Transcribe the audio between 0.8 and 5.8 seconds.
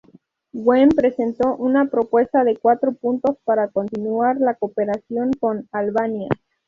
presentó una propuesta de cuatro puntos para continuar la cooperación con